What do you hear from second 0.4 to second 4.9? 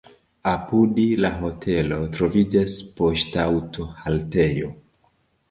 Apud la hotelo troviĝas poŝtaŭto-haltejo.